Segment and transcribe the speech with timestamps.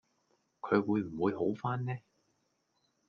[0.61, 1.95] 佢會唔會好番呢？